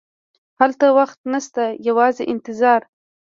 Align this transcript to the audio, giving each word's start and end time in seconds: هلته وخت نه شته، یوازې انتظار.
هلته 0.59 0.85
وخت 0.97 1.19
نه 1.31 1.39
شته، 1.45 1.63
یوازې 1.87 2.23
انتظار. 2.33 2.81